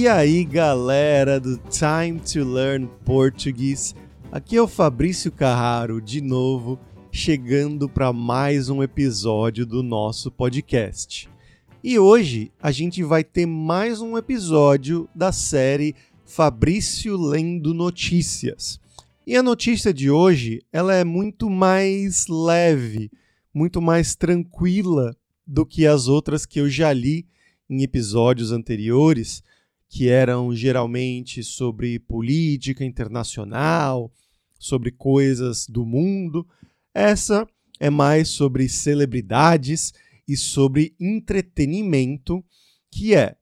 [0.00, 3.94] E aí, galera do Time to Learn Português,
[4.32, 6.80] aqui é o Fabrício Carraro de novo,
[7.12, 11.28] chegando para mais um episódio do nosso podcast.
[11.84, 15.94] E hoje a gente vai ter mais um episódio da série
[16.24, 18.80] Fabrício lendo notícias.
[19.26, 23.10] E a notícia de hoje, ela é muito mais leve,
[23.52, 25.14] muito mais tranquila
[25.46, 27.26] do que as outras que eu já li
[27.68, 29.42] em episódios anteriores
[29.90, 34.10] que eram geralmente sobre política internacional,
[34.56, 36.46] sobre coisas do mundo.
[36.94, 37.44] Essa
[37.80, 39.92] é mais sobre celebridades
[40.28, 42.42] e sobre entretenimento,
[42.88, 43.36] que é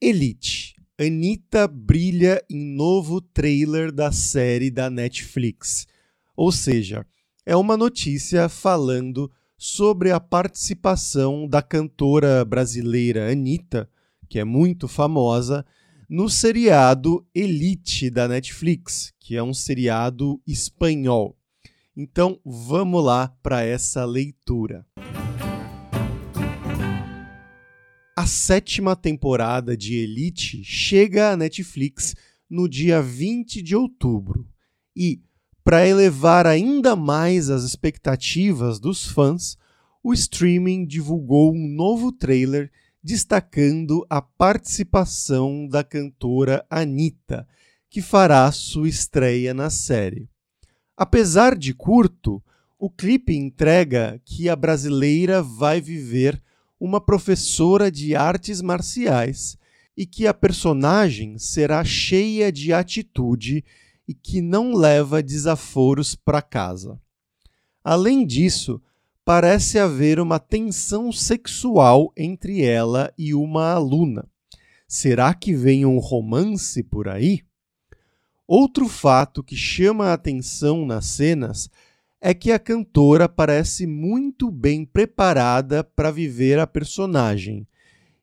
[0.00, 0.74] Elite.
[0.98, 5.86] Anitta brilha em novo trailer da série da Netflix.
[6.34, 7.06] Ou seja,
[7.44, 13.86] é uma notícia falando sobre a participação da cantora brasileira Anitta,
[14.30, 15.66] que é muito famosa,
[16.10, 21.38] no seriado Elite da Netflix, que é um seriado espanhol.
[21.96, 24.84] Então vamos lá para essa leitura.
[28.16, 32.16] A sétima temporada de Elite chega à Netflix
[32.50, 34.48] no dia 20 de outubro
[34.96, 35.22] e,
[35.62, 39.56] para elevar ainda mais as expectativas dos fãs,
[40.02, 42.68] o streaming divulgou um novo trailer
[43.02, 47.46] destacando a participação da cantora Anitta,
[47.88, 50.28] que fará sua estreia na série.
[50.96, 52.42] Apesar de curto,
[52.78, 56.40] o clipe entrega que a brasileira vai viver
[56.78, 59.58] uma professora de artes marciais
[59.96, 63.64] e que a personagem será cheia de atitude
[64.08, 67.00] e que não leva desaforos para casa.
[67.84, 68.80] Além disso,
[69.24, 74.28] parece haver uma tensão sexual entre ela e uma aluna.
[74.88, 77.42] Será que vem um romance por aí?
[78.46, 81.70] Outro fato que chama a atenção nas cenas
[82.20, 87.66] é que a cantora parece muito bem preparada para viver a personagem.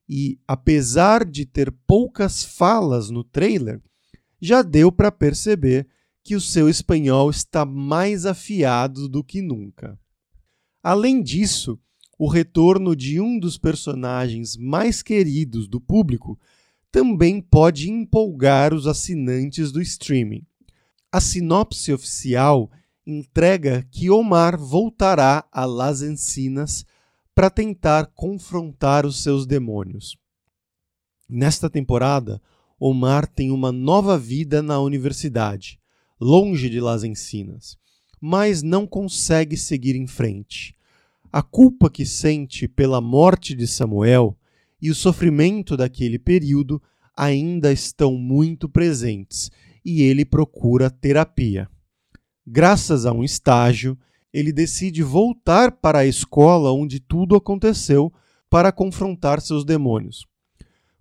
[0.07, 3.81] E, apesar de ter poucas falas no trailer,
[4.41, 5.87] já deu para perceber
[6.23, 9.97] que o seu espanhol está mais afiado do que nunca.
[10.89, 11.77] Além disso,
[12.17, 16.39] o retorno de um dos personagens mais queridos do público
[16.89, 20.47] também pode empolgar os assinantes do streaming.
[21.11, 22.71] A sinopse oficial
[23.05, 26.85] entrega que Omar voltará a Las Encinas
[27.35, 30.15] para tentar confrontar os seus demônios.
[31.27, 32.41] Nesta temporada,
[32.79, 35.81] Omar tem uma nova vida na universidade,
[36.17, 37.77] longe de Las Encinas,
[38.21, 40.75] mas não consegue seguir em frente.
[41.31, 44.37] A culpa que sente pela morte de Samuel
[44.81, 46.81] e o sofrimento daquele período
[47.15, 49.51] ainda estão muito presentes
[49.83, 51.69] e ele procura terapia.
[52.45, 53.97] Graças a um estágio,
[54.33, 58.13] ele decide voltar para a escola onde tudo aconteceu
[58.49, 60.25] para confrontar seus demônios.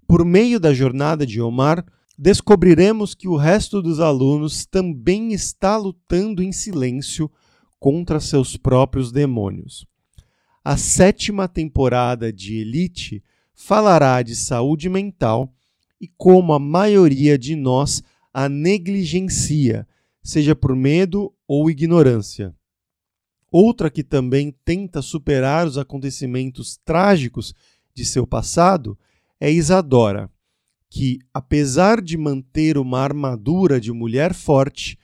[0.06, 1.84] Por meio da jornada de Omar,
[2.16, 7.30] descobriremos que o resto dos alunos também está lutando em silêncio
[7.78, 9.86] contra seus próprios demônios
[10.66, 13.22] a sétima temporada de Elite
[13.54, 15.54] falará de saúde mental
[16.00, 18.02] e como a maioria de nós
[18.34, 19.86] a negligencia,
[20.24, 22.52] seja por medo ou ignorância.
[23.48, 27.54] Outra que também tenta superar os acontecimentos trágicos
[27.94, 28.98] de seu passado
[29.38, 30.28] é Isadora,
[30.96, 34.98] que, apesar de manter uma armadura de mulher forte,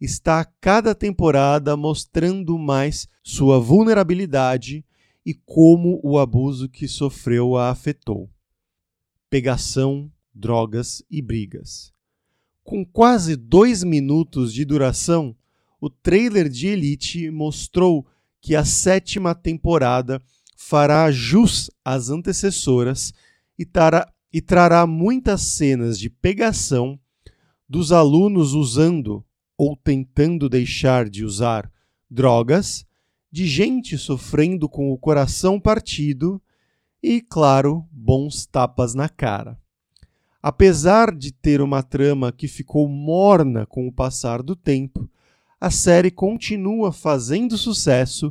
[0.00, 4.84] está a cada temporada mostrando mais sua vulnerabilidade
[5.24, 8.28] e como o abuso que sofreu a afetou.
[9.30, 11.92] Pegação, drogas e brigas.
[12.64, 15.32] Com quase dois minutos de duração,
[15.80, 18.04] o trailer de Elite mostrou
[18.40, 20.20] que a sétima temporada
[20.56, 23.14] fará jus às antecessoras
[23.56, 27.00] e, tará, e trará muitas cenas de pegação
[27.66, 29.24] dos alunos usando
[29.56, 31.72] ou tentando deixar de usar
[32.10, 32.84] drogas
[33.32, 36.38] de gente sofrendo com o coração partido
[37.02, 39.58] e, claro, bons tapas na cara.
[40.42, 45.08] Apesar de ter uma trama que ficou morna com o passar do tempo,
[45.58, 48.30] a série continua fazendo sucesso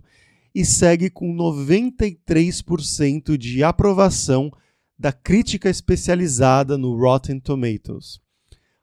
[0.54, 4.52] e segue com 93% de aprovação
[4.98, 8.20] da crítica especializada no Rotten Tomatoes.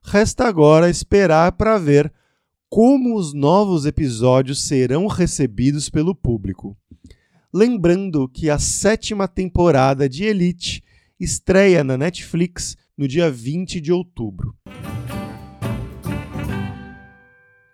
[0.02, 2.12] Resta agora esperar para ver
[2.68, 6.76] como os novos episódios serão recebidos pelo público.
[7.52, 10.82] Lembrando que a sétima temporada de Elite
[11.20, 14.56] estreia na Netflix no dia 20 de outubro.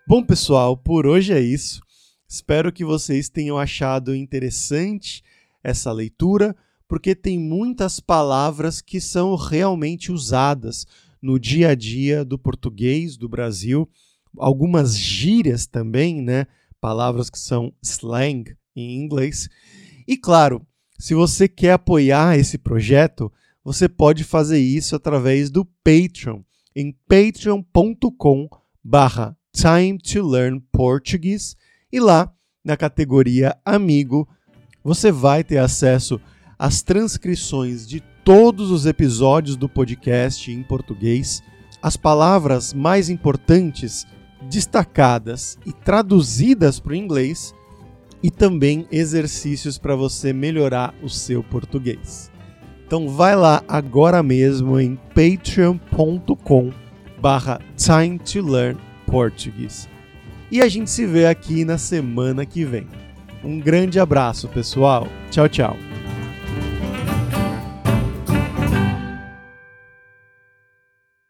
[0.06, 1.80] Bom, pessoal, por hoje é isso.
[2.28, 5.22] Espero que vocês tenham achado interessante
[5.62, 6.56] essa leitura,
[6.88, 10.86] porque tem muitas palavras que são realmente usadas
[11.20, 13.88] no dia a dia do português do Brasil,
[14.38, 16.46] algumas gírias também, né?
[16.80, 19.48] Palavras que são slang em inglês.
[20.06, 20.66] E claro,
[20.98, 23.30] se você quer apoiar esse projeto,
[23.62, 26.40] você pode fazer isso através do Patreon,
[26.74, 28.48] em patreon.com
[28.82, 31.56] barra Time to Learn Portuguese
[31.92, 32.32] e lá
[32.64, 34.28] na categoria Amigo
[34.82, 36.20] você vai ter acesso
[36.58, 41.42] às transcrições de todos os episódios do podcast em português,
[41.80, 44.06] as palavras mais importantes
[44.42, 47.54] destacadas e traduzidas para o inglês
[48.22, 52.30] e também exercícios para você melhorar o seu português.
[52.86, 56.72] Então vai lá agora mesmo em patreon.com
[57.20, 59.88] barra time to learn português.
[60.50, 62.86] E a gente se vê aqui na semana que vem.
[63.44, 65.06] Um grande abraço, pessoal.
[65.30, 65.87] Tchau, tchau.